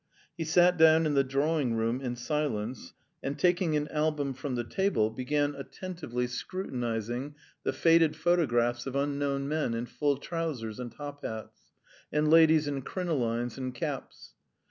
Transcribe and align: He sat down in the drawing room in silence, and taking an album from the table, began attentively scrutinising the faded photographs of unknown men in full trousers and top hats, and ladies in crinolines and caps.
He 0.35 0.45
sat 0.45 0.77
down 0.79 1.05
in 1.05 1.13
the 1.13 1.23
drawing 1.23 1.75
room 1.75 2.01
in 2.01 2.15
silence, 2.15 2.95
and 3.21 3.37
taking 3.37 3.75
an 3.77 3.87
album 3.89 4.33
from 4.33 4.55
the 4.55 4.63
table, 4.63 5.11
began 5.11 5.53
attentively 5.53 6.25
scrutinising 6.25 7.35
the 7.61 7.71
faded 7.71 8.15
photographs 8.15 8.87
of 8.87 8.95
unknown 8.95 9.47
men 9.47 9.75
in 9.75 9.85
full 9.85 10.17
trousers 10.17 10.79
and 10.79 10.91
top 10.91 11.21
hats, 11.23 11.71
and 12.11 12.31
ladies 12.31 12.67
in 12.67 12.81
crinolines 12.81 13.59
and 13.59 13.75
caps. 13.75 14.33